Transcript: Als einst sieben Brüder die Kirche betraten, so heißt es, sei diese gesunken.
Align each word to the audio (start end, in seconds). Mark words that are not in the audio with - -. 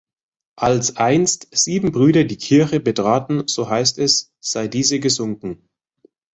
Als 0.57 0.97
einst 0.97 1.47
sieben 1.55 1.91
Brüder 1.91 2.23
die 2.23 2.37
Kirche 2.39 2.79
betraten, 2.79 3.43
so 3.47 3.69
heißt 3.69 3.99
es, 3.99 4.33
sei 4.39 4.67
diese 4.67 4.99
gesunken. 4.99 5.69